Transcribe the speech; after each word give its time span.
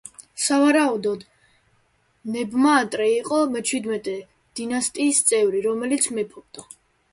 სავარაუდოდ 0.43 1.25
ნებმაატრე 2.37 3.07
იყო 3.19 3.39
მეჩვიდმეტე 3.57 4.17
დინასტიის 4.63 5.23
წევრი, 5.31 5.65
რომელიც 5.71 6.13
მეფობდა. 6.19 6.69